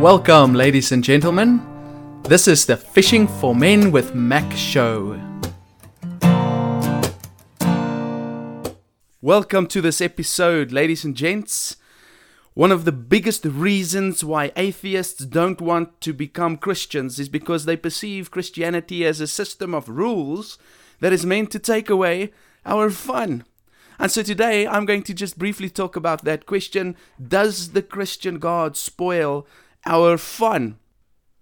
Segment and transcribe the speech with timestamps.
[0.00, 1.60] Welcome, ladies and gentlemen.
[2.22, 5.20] This is the Fishing for Men with Mac show.
[9.20, 11.76] Welcome to this episode, ladies and gents.
[12.54, 17.76] One of the biggest reasons why atheists don't want to become Christians is because they
[17.76, 20.56] perceive Christianity as a system of rules
[21.00, 22.32] that is meant to take away
[22.64, 23.44] our fun.
[23.98, 28.38] And so today I'm going to just briefly talk about that question Does the Christian
[28.38, 29.46] God spoil
[29.86, 30.78] our fun?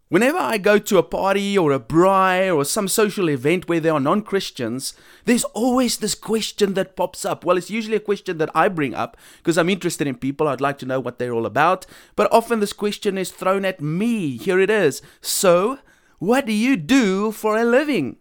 [0.08, 3.92] Whenever I go to a party or a braai or some social event where there
[3.92, 4.94] are non Christians,
[5.26, 7.44] there's always this question that pops up.
[7.44, 10.48] Well, it's usually a question that I bring up because I'm interested in people.
[10.48, 11.84] I'd like to know what they're all about.
[12.16, 14.38] But often this question is thrown at me.
[14.38, 15.02] Here it is.
[15.20, 15.78] So,
[16.18, 18.16] what do you do for a living?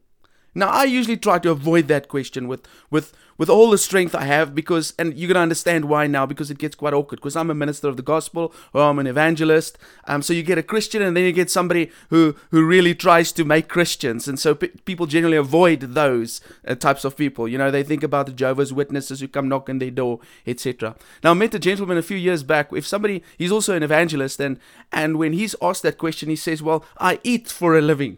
[0.58, 4.24] Now, I usually try to avoid that question with, with, with all the strength I
[4.24, 7.52] have because, and you're to understand why now because it gets quite awkward because I'm
[7.52, 9.78] a minister of the gospel or I'm an evangelist.
[10.06, 13.32] Um, so you get a Christian and then you get somebody who, who really tries
[13.34, 14.28] to make Christians.
[14.28, 17.48] And so p- people generally avoid those uh, types of people.
[17.48, 20.96] You know, they think about the Jehovah's Witnesses who come knock on their door, etc.
[21.24, 22.74] Now, I met a gentleman a few years back.
[22.74, 24.60] If somebody, he's also an evangelist, and,
[24.92, 28.18] and when he's asked that question, he says, Well, I eat for a living.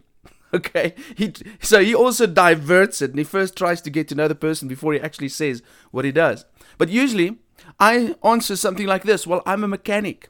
[0.54, 4.26] Okay, he so he also diverts it, and he first tries to get to know
[4.26, 5.62] the person before he actually says
[5.92, 6.44] what he does.
[6.76, 7.38] But usually,
[7.78, 10.28] I answer something like this: "Well, I'm a mechanic."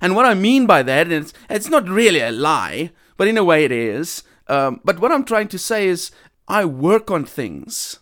[0.00, 3.38] And what I mean by that, and it's it's not really a lie, but in
[3.38, 4.24] a way it is.
[4.48, 6.10] Um, but what I'm trying to say is,
[6.48, 8.00] I work on things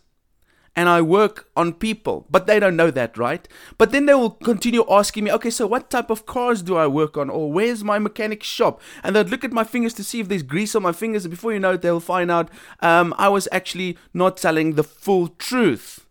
[0.76, 3.48] and I work on people, but they don't know that, right?
[3.78, 6.86] But then they will continue asking me, okay, so what type of cars do I
[6.86, 8.80] work on, or where's my mechanic shop?
[9.02, 11.30] And they'd look at my fingers to see if there's grease on my fingers, and
[11.30, 15.28] before you know it, they'll find out um, I was actually not telling the full
[15.28, 16.06] truth.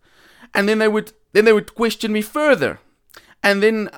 [0.52, 2.80] And then they would then they would question me further,
[3.42, 3.90] and then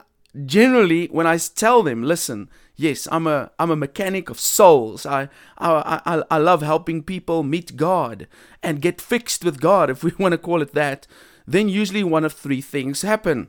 [0.45, 5.05] generally when I tell them, listen, yes, I'm a I'm a mechanic of souls.
[5.05, 5.29] I
[5.59, 8.27] I I, I love helping people meet God
[8.63, 11.07] and get fixed with God, if we want to call it that.
[11.47, 13.49] Then usually one of three things happen.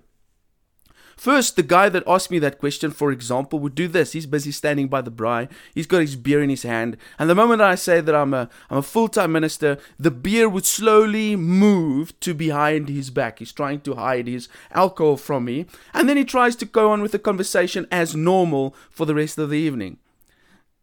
[1.19, 4.13] First, the guy that asked me that question, for example, would do this.
[4.13, 5.51] He's busy standing by the braai.
[5.75, 6.95] He's got his beer in his hand.
[7.19, 10.47] And the moment I say that I'm a, I'm a full time minister, the beer
[10.47, 13.39] would slowly move to behind his back.
[13.39, 15.65] He's trying to hide his alcohol from me.
[15.93, 19.37] And then he tries to go on with the conversation as normal for the rest
[19.37, 19.97] of the evening.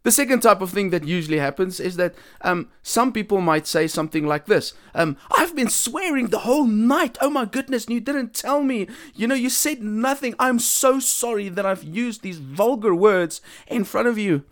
[0.07, 3.89] The second type of thing that usually happens is that um, some people might say
[3.89, 7.19] something like this um, I've been swearing the whole night.
[7.21, 8.87] Oh my goodness, you didn't tell me.
[9.17, 10.37] You know, you said nothing.
[10.39, 14.45] I'm so sorry that I've used these vulgar words in front of you.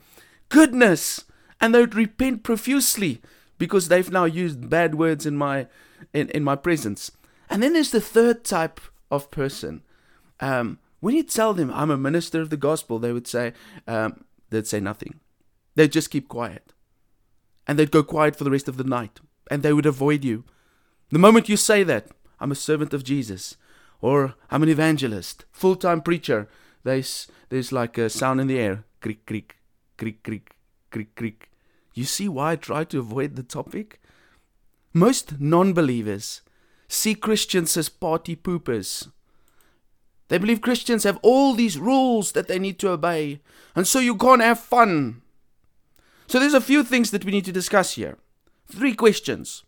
[0.48, 1.24] Goodness.
[1.60, 3.22] And they would repent profusely
[3.56, 5.68] because they've now used bad words in my,
[6.12, 7.12] in, in my presence.
[7.48, 9.82] And then there's the third type of person.
[10.40, 13.52] Um, when you tell them I'm a minister of the gospel, they would say,
[13.86, 15.20] um, they'd say nothing
[15.74, 16.72] They'd just keep quiet.
[17.66, 19.20] And they'd go quiet for the rest of the night.
[19.50, 20.44] And they would avoid you.
[21.10, 22.08] The moment you say that,
[22.40, 23.56] I'm a servant of Jesus,
[24.00, 26.48] or I'm an evangelist, full time preacher,
[26.82, 29.56] there's, there's like a sound in the air creak, creak,
[29.96, 30.50] creak, creak,
[30.90, 31.50] creak, creak.
[31.94, 34.00] You see why I try to avoid the topic?
[34.92, 36.42] Most non believers
[36.88, 39.08] see Christians as party poopers.
[40.28, 43.40] They believe Christians have all these rules that they need to obey,
[43.76, 45.22] and so you can't have fun.
[46.26, 48.18] So there's a few things that we need to discuss here.
[48.66, 49.64] Three questions.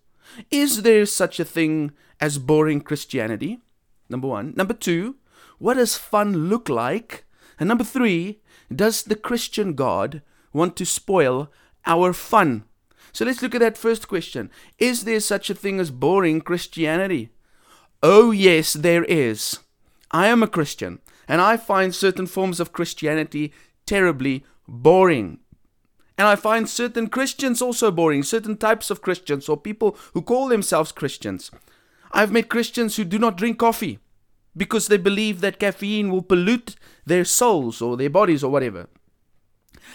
[0.51, 3.61] Is there such a thing as boring Christianity?
[4.09, 4.55] Number one.
[4.57, 5.17] Number two,
[5.59, 7.25] what does fun look like?
[7.59, 8.41] And number three,
[8.75, 10.23] does the Christian God
[10.53, 11.51] want to spoil
[11.87, 12.65] our fun?
[13.13, 14.51] So let's look at that first question.
[14.79, 17.31] Is there such a thing as boring Christianity?
[18.03, 19.61] Oh, yes, there is.
[20.11, 23.53] I am a Christian, and I find certain forms of Christianity
[23.87, 25.39] terribly boring.
[26.19, 30.49] And I find certain Christians also boring, certain types of Christians or people who call
[30.49, 31.51] themselves Christians.
[32.13, 33.99] I've met Christians who do not drink coffee
[34.57, 38.89] because they believe that caffeine will pollute their souls or their bodies or whatever.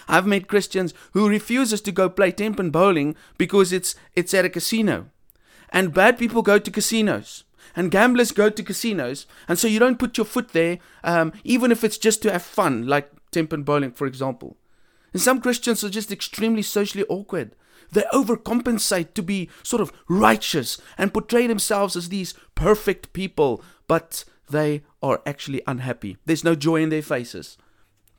[0.08, 4.46] I've met Christians who refuses to go play ten pin bowling because it's it's at
[4.46, 5.08] a casino.
[5.70, 7.44] And bad people go to casinos.
[7.76, 9.26] And gamblers go to casinos.
[9.48, 12.44] And so you don't put your foot there, um, even if it's just to have
[12.44, 14.58] fun, like ten pin bowling, for example.
[15.14, 17.56] And some Christians are just extremely socially awkward.
[17.92, 24.24] They overcompensate to be sort of righteous and portray themselves as these perfect people, but
[24.50, 26.18] they are actually unhappy.
[26.26, 27.58] There's no joy in their faces.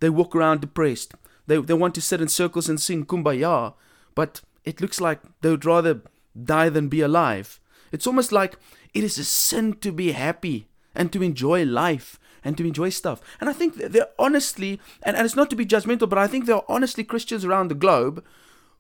[0.01, 1.15] They walk around depressed.
[1.47, 3.75] They, they want to sit in circles and sing kumbaya,
[4.15, 6.03] but it looks like they would rather
[6.41, 7.61] die than be alive.
[7.91, 8.57] It's almost like
[8.95, 13.21] it is a sin to be happy and to enjoy life and to enjoy stuff.
[13.41, 16.47] And I think they're honestly, and, and it's not to be judgmental, but I think
[16.47, 18.25] there are honestly Christians around the globe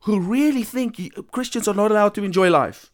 [0.00, 1.00] who really think
[1.31, 2.91] Christians are not allowed to enjoy life.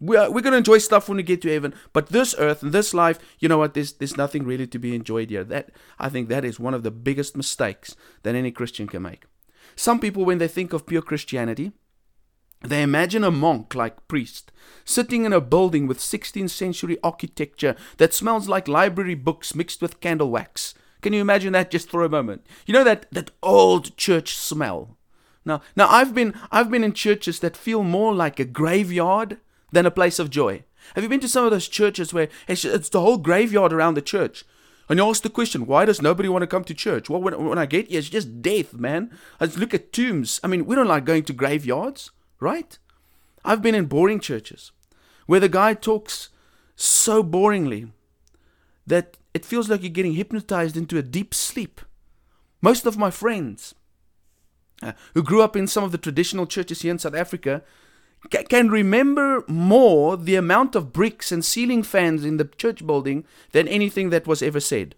[0.00, 2.72] We're, we're going to enjoy stuff when we get to heaven, but this earth and
[2.72, 3.74] this life, you know what?
[3.74, 5.44] There's, there's nothing really to be enjoyed here.
[5.44, 9.24] That I think that is one of the biggest mistakes that any Christian can make.
[9.76, 11.72] Some people, when they think of pure Christianity,
[12.64, 14.50] they imagine a monk like priest
[14.84, 20.00] sitting in a building with 16th century architecture that smells like library books mixed with
[20.00, 20.74] candle wax.
[21.00, 22.46] Can you imagine that just for a moment?
[22.66, 24.96] You know that, that old church smell.
[25.44, 29.38] Now, now I've been I've been in churches that feel more like a graveyard
[29.72, 30.64] than a place of joy.
[30.94, 33.94] Have you been to some of those churches where it's, it's the whole graveyard around
[33.94, 34.44] the church?
[34.88, 37.08] And you ask the question, why does nobody want to come to church?
[37.08, 39.10] Well, when, when I get here, it's just death, man.
[39.40, 40.40] I just look at tombs.
[40.44, 42.10] I mean, we don't like going to graveyards,
[42.40, 42.78] right?
[43.44, 44.72] I've been in boring churches
[45.26, 46.30] where the guy talks
[46.76, 47.90] so boringly
[48.86, 51.80] that it feels like you're getting hypnotized into a deep sleep.
[52.60, 53.74] Most of my friends
[54.82, 57.62] uh, who grew up in some of the traditional churches here in South Africa
[58.48, 63.68] can remember more the amount of bricks and ceiling fans in the church building than
[63.68, 64.94] anything that was ever said.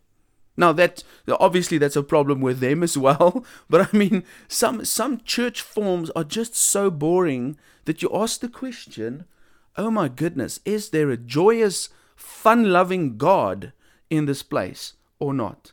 [0.57, 5.21] Now that obviously that's a problem with them as well, but I mean some some
[5.25, 9.25] church forms are just so boring that you ask the question,
[9.77, 13.73] "Oh my goodness, is there a joyous, fun-loving God
[14.09, 15.73] in this place or not?"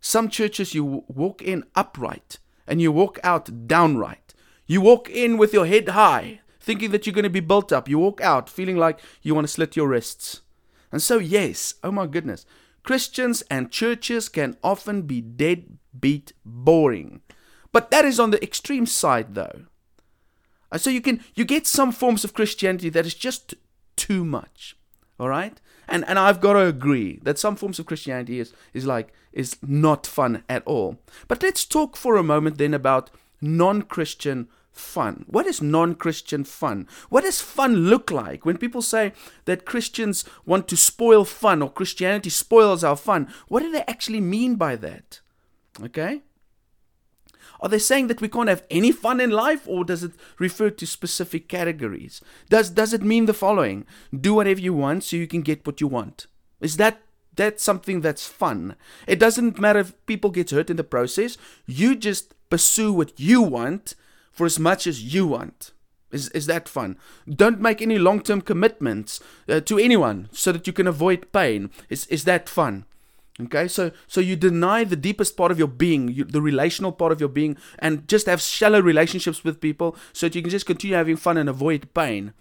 [0.00, 4.34] Some churches you walk in upright and you walk out downright.
[4.66, 7.88] You walk in with your head high thinking that you're going to be built up.
[7.88, 10.42] You walk out feeling like you want to slit your wrists.
[10.92, 12.44] And so, yes, oh my goodness,
[12.88, 17.20] Christians and churches can often be deadbeat boring.
[17.70, 19.66] But that is on the extreme side, though.
[20.72, 23.54] Uh, so you can you get some forms of Christianity that is just
[23.96, 24.74] too much.
[25.20, 25.60] All right?
[25.86, 29.58] And and I've got to agree that some forms of Christianity is is like is
[29.60, 30.96] not fun at all.
[31.28, 33.10] But let's talk for a moment then about
[33.42, 35.24] non-Christian fun?
[35.26, 36.86] What is non Christian fun?
[37.08, 38.44] What does fun look like?
[38.44, 39.12] When people say
[39.44, 44.20] that Christians want to spoil fun or Christianity spoils our fun, what do they actually
[44.20, 45.20] mean by that?
[45.82, 46.22] Okay?
[47.60, 50.70] Are they saying that we can't have any fun in life or does it refer
[50.70, 52.20] to specific categories?
[52.48, 53.84] Does does it mean the following?
[54.18, 56.26] Do whatever you want so you can get what you want.
[56.60, 57.02] Is that
[57.34, 58.74] that's something that's fun.
[59.06, 61.38] It doesn't matter if people get hurt in the process.
[61.66, 63.94] You just pursue what you want
[64.38, 65.72] for as much as you want.
[66.12, 66.96] Is, is that fun?
[67.28, 71.70] Don't make any long term commitments uh, to anyone so that you can avoid pain.
[71.90, 72.84] Is, is that fun?
[73.40, 77.12] Okay, so so you deny the deepest part of your being, you, the relational part
[77.12, 80.66] of your being, and just have shallow relationships with people so that you can just
[80.66, 82.32] continue having fun and avoid pain.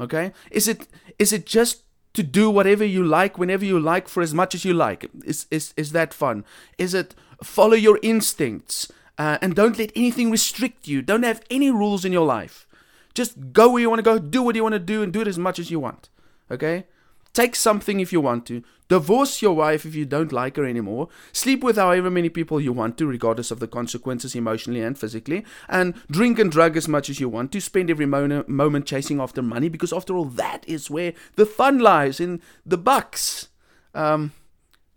[0.00, 0.88] Okay, is it
[1.18, 1.82] is it just
[2.14, 5.08] to do whatever you like whenever you like for as much as you like?
[5.24, 6.44] Is is is that fun?
[6.78, 8.90] Is it follow your instincts?
[9.22, 11.00] Uh, and don't let anything restrict you.
[11.00, 12.66] Don't have any rules in your life.
[13.14, 15.20] Just go where you want to go, do what you want to do, and do
[15.20, 16.08] it as much as you want.
[16.50, 16.86] Okay?
[17.32, 18.64] Take something if you want to.
[18.88, 21.08] Divorce your wife if you don't like her anymore.
[21.30, 25.44] Sleep with however many people you want to, regardless of the consequences emotionally and physically.
[25.68, 27.60] And drink and drug as much as you want to.
[27.60, 31.78] Spend every mo- moment chasing after money because, after all, that is where the fun
[31.78, 33.50] lies in the bucks.
[33.94, 34.32] Um,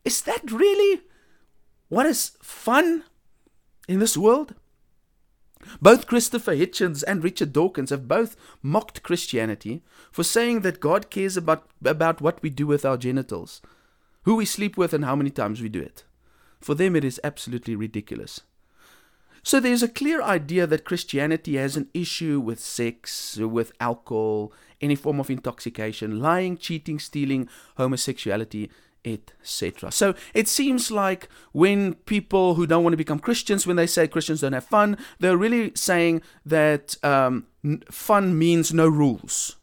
[0.03, 1.03] is that really
[1.89, 3.03] what is fun?
[3.87, 4.55] In this world?
[5.81, 11.37] Both Christopher Hitchens and Richard Dawkins have both mocked Christianity for saying that God cares
[11.37, 13.61] about, about what we do with our genitals,
[14.23, 16.03] who we sleep with, and how many times we do it.
[16.59, 18.41] For them, it is absolutely ridiculous.
[19.43, 24.51] So there's a clear idea that Christianity has an issue with sex, with alcohol,
[24.81, 28.71] any form of intoxication, lying, cheating, stealing, homosexuality,
[29.05, 29.91] etc.
[29.91, 34.07] So it seems like when people who don't want to become Christians, when they say
[34.07, 37.47] Christians don't have fun, they're really saying that um,
[37.89, 39.57] fun means no rules.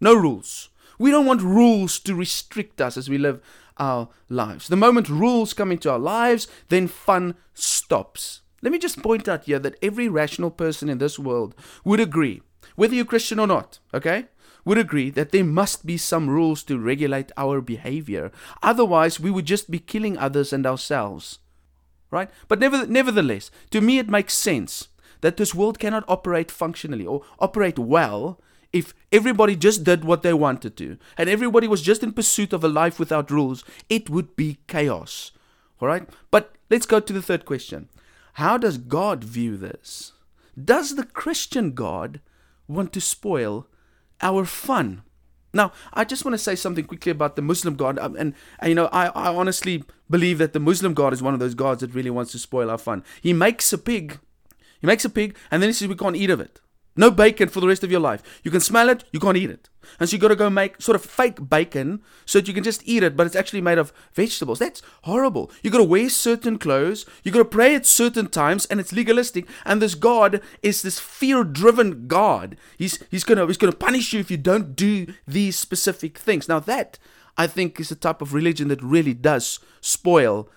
[0.00, 0.70] No rules.
[0.98, 3.40] We don't want rules to restrict us as we live
[3.78, 4.68] our lives.
[4.68, 8.40] The moment rules come into our lives, then fun stops.
[8.62, 12.40] Let me just point out here that every rational person in this world would agree,
[12.74, 14.26] whether you're Christian or not, okay?
[14.66, 18.30] Would agree that there must be some rules to regulate our behavior.
[18.62, 21.38] Otherwise, we would just be killing others and ourselves.
[22.10, 22.28] Right?
[22.48, 24.88] But never, nevertheless, to me it makes sense
[25.20, 28.40] that this world cannot operate functionally or operate well
[28.72, 32.62] if everybody just did what they wanted to and everybody was just in pursuit of
[32.64, 33.64] a life without rules.
[33.88, 35.30] It would be chaos.
[35.80, 36.08] All right?
[36.30, 37.88] But let's go to the third question.
[38.34, 40.12] How does God view this?
[40.62, 42.20] Does the Christian God
[42.66, 43.68] want to spoil
[44.20, 45.02] our fun.
[45.52, 47.98] Now, I just want to say something quickly about the Muslim God.
[47.98, 51.34] Um, and, and, you know, I, I honestly believe that the Muslim God is one
[51.34, 53.02] of those gods that really wants to spoil our fun.
[53.22, 54.18] He makes a pig,
[54.80, 56.60] he makes a pig, and then he says we can't eat of it.
[56.96, 58.22] No bacon for the rest of your life.
[58.42, 59.68] You can smell it, you can't eat it.
[60.00, 62.64] And so you got to go make sort of fake bacon so that you can
[62.64, 64.58] just eat it, but it's actually made of vegetables.
[64.58, 65.50] That's horrible.
[65.62, 68.92] You got to wear certain clothes, you got to pray at certain times, and it's
[68.92, 69.46] legalistic.
[69.64, 72.56] And this God is this fear-driven God.
[72.78, 76.48] He's he's gonna he's gonna punish you if you don't do these specific things.
[76.48, 76.98] Now that
[77.36, 80.48] I think is a type of religion that really does spoil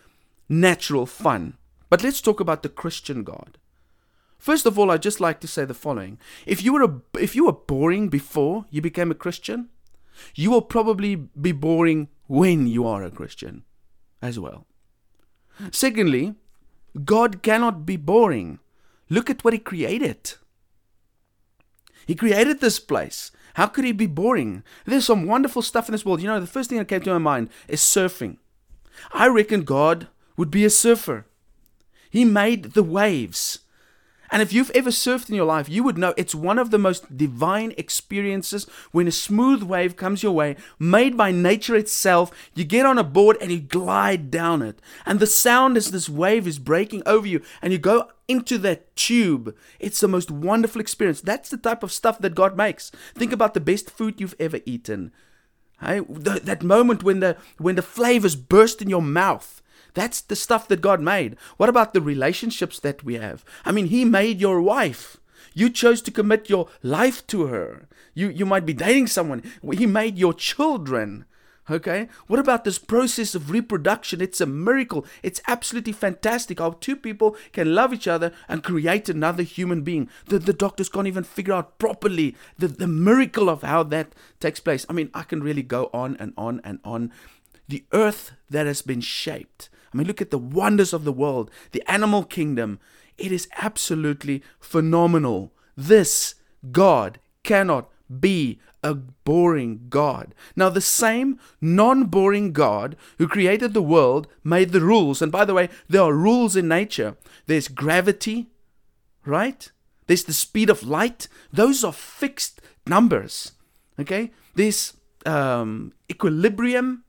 [0.47, 1.57] natural fun.
[1.89, 3.57] But let's talk about the Christian God.
[4.39, 6.17] First of all, I'd just like to say the following.
[6.45, 9.69] If you were a, if you were boring before you became a Christian,
[10.33, 13.63] you will probably be boring when you are a Christian
[14.21, 14.65] as well.
[15.71, 16.35] Secondly,
[17.03, 18.59] God cannot be boring.
[19.09, 20.33] Look at what he created.
[22.07, 23.31] He created this place.
[23.55, 24.63] How could he be boring?
[24.85, 26.21] There's some wonderful stuff in this world.
[26.21, 28.37] You know, the first thing that came to my mind is surfing.
[29.11, 31.25] I reckon God would be a surfer.
[32.09, 33.59] He made the waves.
[34.31, 36.77] And if you've ever surfed in your life, you would know it's one of the
[36.77, 42.31] most divine experiences when a smooth wave comes your way, made by nature itself.
[42.53, 44.81] You get on a board and you glide down it.
[45.05, 48.95] And the sound as this wave is breaking over you and you go into that
[48.95, 49.55] tube.
[49.79, 51.21] It's the most wonderful experience.
[51.21, 52.91] That's the type of stuff that God makes.
[53.15, 55.11] Think about the best food you've ever eaten.
[55.81, 59.61] Hey, the, that moment when the when the flavors burst in your mouth
[59.93, 61.35] that's the stuff that God made.
[61.57, 63.43] What about the relationships that we have?
[63.65, 65.17] I mean, He made your wife.
[65.53, 67.87] You chose to commit your life to her.
[68.13, 69.43] You, you might be dating someone.
[69.73, 71.25] He made your children.
[71.69, 72.07] Okay?
[72.27, 74.21] What about this process of reproduction?
[74.21, 75.05] It's a miracle.
[75.21, 80.09] It's absolutely fantastic how two people can love each other and create another human being.
[80.25, 84.59] The, the doctors can't even figure out properly the, the miracle of how that takes
[84.59, 84.85] place.
[84.89, 87.11] I mean, I can really go on and on and on.
[87.67, 91.49] The earth that has been shaped I mean, look at the wonders of the world,
[91.71, 92.79] the animal kingdom.
[93.17, 95.53] It is absolutely phenomenal.
[95.75, 96.35] This
[96.71, 100.33] God cannot be a boring God.
[100.55, 105.21] Now, the same non boring God who created the world made the rules.
[105.21, 108.47] And by the way, there are rules in nature there's gravity,
[109.25, 109.71] right?
[110.07, 111.27] There's the speed of light.
[111.51, 113.53] Those are fixed numbers.
[113.99, 114.31] Okay?
[114.55, 114.93] There's
[115.25, 117.03] um, equilibrium.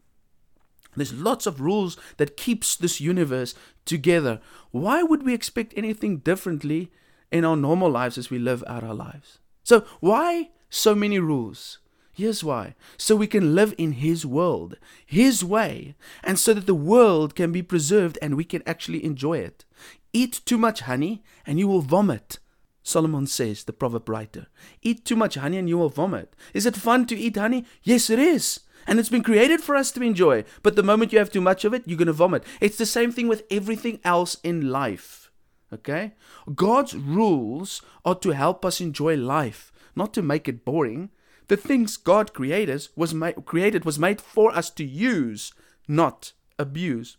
[0.96, 3.54] There's lots of rules that keeps this universe
[3.84, 4.40] together.
[4.70, 6.90] Why would we expect anything differently
[7.30, 9.38] in our normal lives as we live out our lives?
[9.62, 11.78] So why so many rules?
[12.12, 12.74] Here's why.
[12.96, 17.52] So we can live in His world, His way, and so that the world can
[17.52, 19.64] be preserved and we can actually enjoy it.
[20.12, 22.38] Eat too much honey and you will vomit.
[22.82, 24.46] Solomon says, the proverb writer.
[24.82, 26.34] Eat too much honey and you will vomit.
[26.52, 27.64] Is it fun to eat honey?
[27.82, 28.60] Yes, it is.
[28.90, 30.44] And it's been created for us to enjoy.
[30.64, 32.42] But the moment you have too much of it, you're going to vomit.
[32.60, 35.30] It's the same thing with everything else in life.
[35.72, 36.14] Okay?
[36.56, 41.10] God's rules are to help us enjoy life, not to make it boring.
[41.46, 45.52] The things God created was made, created was made for us to use,
[45.86, 47.16] not abuse.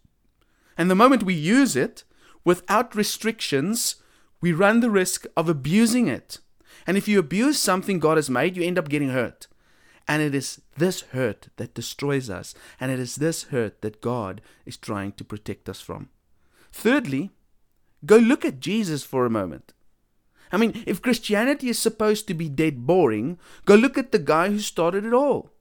[0.78, 2.04] And the moment we use it
[2.44, 3.96] without restrictions,
[4.42, 6.40] we run the risk of abusing it.
[6.86, 9.48] And if you abuse something God has made, you end up getting hurt.
[10.08, 14.42] And it is this hurt that destroys us, and it is this hurt that God
[14.66, 16.10] is trying to protect us from.
[16.72, 17.32] Thirdly,
[18.06, 19.74] go look at Jesus for a moment.
[20.52, 24.50] I mean, if Christianity is supposed to be dead boring, go look at the guy
[24.50, 25.52] who started it all.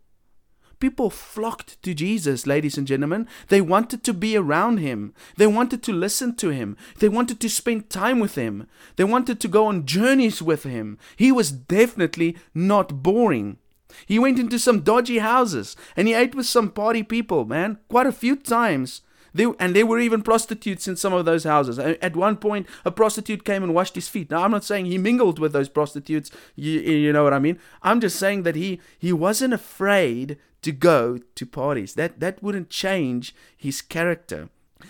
[0.80, 3.28] People flocked to Jesus, ladies and gentlemen.
[3.48, 5.12] They wanted to be around him.
[5.36, 6.76] They wanted to listen to him.
[6.98, 8.66] They wanted to spend time with him.
[8.96, 10.98] They wanted to go on journeys with him.
[11.16, 13.58] He was definitely not boring.
[14.06, 18.06] He went into some dodgy houses and he ate with some party people, man, quite
[18.06, 19.02] a few times.
[19.32, 21.78] They, and there were even prostitutes in some of those houses.
[21.78, 24.30] At one point, a prostitute came and washed his feet.
[24.30, 26.30] Now, I'm not saying he mingled with those prostitutes.
[26.56, 27.58] You, you know what I mean?
[27.82, 31.94] I'm just saying that he, he wasn't afraid to go to parties.
[31.94, 34.48] That, that wouldn't change his character.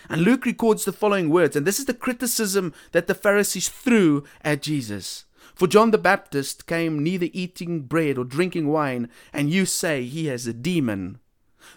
[0.09, 4.25] And Luke records the following words, and this is the criticism that the Pharisees threw
[4.43, 5.25] at Jesus.
[5.55, 10.27] For John the Baptist came neither eating bread or drinking wine, and you say he
[10.27, 11.19] has a demon.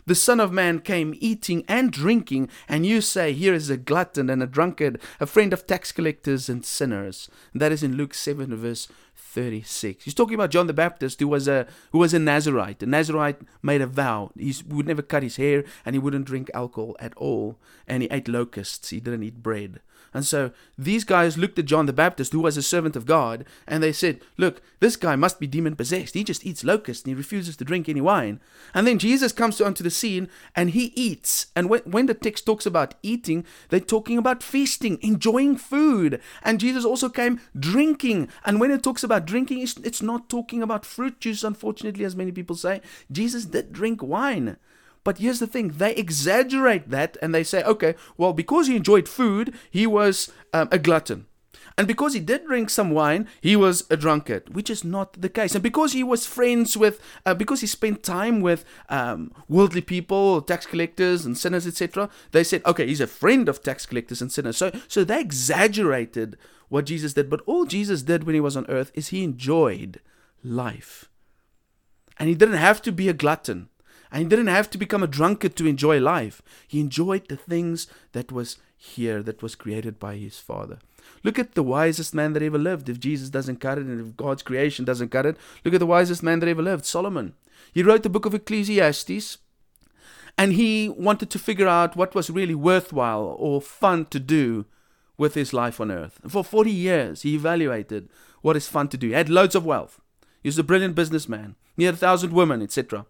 [0.05, 4.29] The Son of Man came eating and drinking, and you say, Here is a glutton
[4.29, 7.29] and a drunkard, a friend of tax collectors and sinners.
[7.51, 10.03] And that is in Luke 7, verse 36.
[10.03, 12.83] He's talking about John the Baptist, who was a who was a Nazarite.
[12.83, 14.31] A Nazarite made a vow.
[14.37, 17.57] He would never cut his hair, and he wouldn't drink alcohol at all.
[17.87, 18.89] And he ate locusts.
[18.89, 19.81] He didn't eat bread.
[20.13, 23.45] And so these guys looked at John the Baptist, who was a servant of God,
[23.67, 26.13] and they said, Look, this guy must be demon possessed.
[26.13, 28.39] He just eats locusts and he refuses to drink any wine.
[28.73, 31.47] And then Jesus comes onto the scene and he eats.
[31.55, 36.21] And when, when the text talks about eating, they're talking about feasting, enjoying food.
[36.43, 38.27] And Jesus also came drinking.
[38.45, 42.15] And when it talks about drinking, it's, it's not talking about fruit juice, unfortunately, as
[42.15, 42.81] many people say.
[43.11, 44.57] Jesus did drink wine.
[45.03, 49.09] But here's the thing they exaggerate that and they say, okay, well, because he enjoyed
[49.09, 51.27] food, he was um, a glutton.
[51.77, 55.29] And because he did drink some wine, he was a drunkard, which is not the
[55.29, 55.55] case.
[55.55, 60.41] And because he was friends with, uh, because he spent time with um, worldly people,
[60.41, 64.31] tax collectors and sinners, etc., they said, okay, he's a friend of tax collectors and
[64.31, 64.57] sinners.
[64.57, 66.37] So, so they exaggerated
[66.69, 67.29] what Jesus did.
[67.29, 69.99] But all Jesus did when he was on earth is he enjoyed
[70.43, 71.09] life.
[72.19, 73.69] And he didn't have to be a glutton.
[74.13, 76.43] And he didn't have to become a drunkard to enjoy life.
[76.67, 80.77] He enjoyed the things that was here, that was created by his Father.
[81.23, 82.89] Look at the wisest man that ever lived.
[82.89, 85.87] If Jesus doesn't cut it and if God's creation doesn't cut it, look at the
[85.87, 87.33] wisest man that ever lived, Solomon.
[87.73, 89.39] He wrote the book of Ecclesiastes
[90.37, 94.65] and he wanted to figure out what was really worthwhile or fun to do
[95.17, 96.19] with his life on earth.
[96.27, 98.09] For 40 years, he evaluated
[98.43, 99.07] what is fun to do.
[99.07, 99.99] He had loads of wealth.
[100.43, 101.55] He was a brilliant businessman.
[101.75, 103.07] He had a thousand women, etc.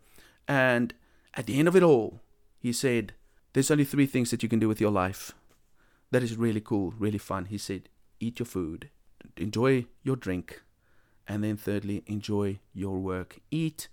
[0.48, 0.94] And
[1.34, 2.22] at the end of it all,
[2.60, 3.14] he said,
[3.54, 5.34] There's only three things that you can do with your life.
[6.12, 7.46] That is really cool, really fun.
[7.46, 8.90] He said, Eat your food,
[9.38, 10.62] enjoy your drink,
[11.28, 13.40] and then thirdly, enjoy your work.
[13.52, 13.88] Eat,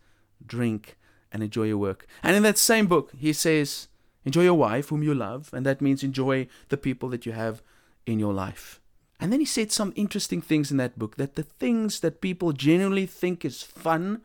[0.45, 0.99] drink,
[1.33, 2.07] and enjoy your work.
[2.23, 3.89] And in that same book, he says,
[4.25, 7.63] Enjoy your wife, whom you love, and that means enjoy the people that you have
[8.05, 8.81] in your life.
[9.19, 12.53] And then he said some interesting things in that book that the things that people
[12.53, 14.23] generally think is fun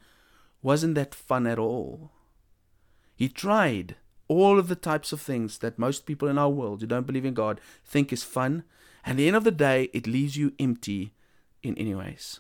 [0.62, 2.12] wasn't that fun at all.
[3.16, 3.96] He tried
[4.28, 7.26] all of the types of things that most people in our world who don't believe
[7.26, 8.64] in God think is fun,
[9.06, 11.14] and at the end of the day, it leaves you empty
[11.62, 12.40] in any ways.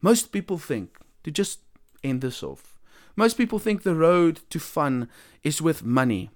[0.00, 1.60] Most people think, to just
[2.04, 2.78] end this off,
[3.16, 5.08] most people think the road to fun
[5.42, 6.30] is with money.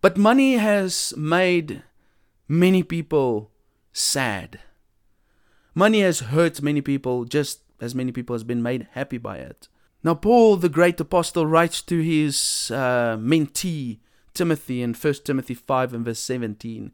[0.00, 1.82] But money has made
[2.48, 3.50] many people
[3.92, 4.60] sad.
[5.74, 9.68] Money has hurt many people just as many people has been made happy by it.
[10.04, 14.00] Now, Paul, the great apostle, writes to his uh, mentee,
[14.34, 16.90] Timothy, in 1 Timothy 5 and verse 17,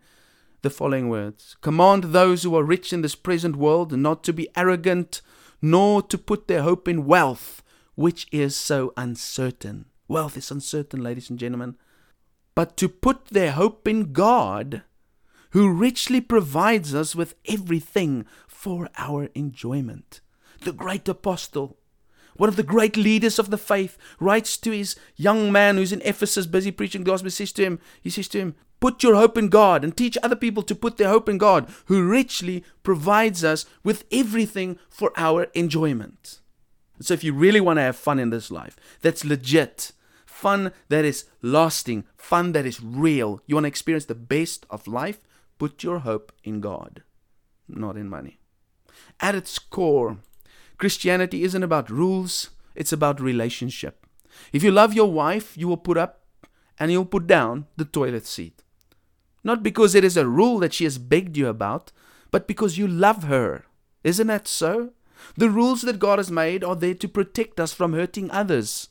[0.60, 4.48] the following words Command those who are rich in this present world not to be
[4.54, 5.22] arrogant,
[5.62, 7.62] nor to put their hope in wealth,
[7.94, 9.86] which is so uncertain.
[10.06, 11.76] Wealth is uncertain, ladies and gentlemen.
[12.54, 14.82] But to put their hope in God,
[15.52, 20.20] who richly provides us with everything for our enjoyment.
[20.60, 21.77] The great apostle
[22.38, 26.00] one of the great leaders of the faith, writes to his young man who's in
[26.02, 27.30] Ephesus busy preaching the gospel.
[27.30, 30.36] Says to him, he says to him, Put your hope in God and teach other
[30.36, 35.44] people to put their hope in God, who richly provides us with everything for our
[35.54, 36.40] enjoyment.
[37.00, 39.92] So, if you really want to have fun in this life, that's legit,
[40.26, 44.86] fun that is lasting, fun that is real, you want to experience the best of
[44.86, 45.20] life,
[45.58, 47.02] put your hope in God,
[47.68, 48.38] not in money.
[49.20, 50.18] At its core,
[50.78, 54.06] Christianity isn't about rules, it's about relationship.
[54.52, 56.22] If you love your wife, you will put up
[56.78, 58.62] and you'll put down the toilet seat.
[59.42, 61.90] Not because it is a rule that she has begged you about,
[62.30, 63.64] but because you love her.
[64.04, 64.90] Isn't that so?
[65.36, 68.88] The rules that God has made are there to protect us from hurting others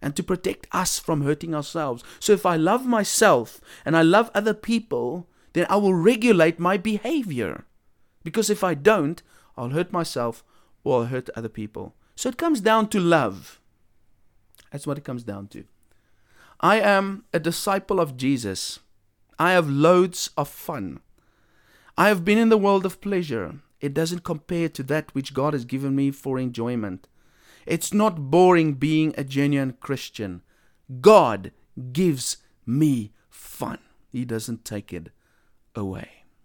[0.00, 2.02] and to protect us from hurting ourselves.
[2.20, 6.76] So if I love myself and I love other people, then I will regulate my
[6.76, 7.64] behavior.
[8.22, 9.22] Because if I don't,
[9.56, 10.42] I'll hurt myself
[10.84, 11.94] or hurt other people.
[12.14, 13.60] So it comes down to love.
[14.70, 15.64] That's what it comes down to.
[16.60, 18.78] I am a disciple of Jesus.
[19.38, 21.00] I have loads of fun.
[21.96, 23.56] I have been in the world of pleasure.
[23.80, 27.08] It doesn't compare to that which God has given me for enjoyment.
[27.66, 30.42] It's not boring being a genuine Christian.
[31.00, 31.52] God
[31.92, 33.78] gives me fun,
[34.10, 35.10] He doesn't take it
[35.74, 36.23] away.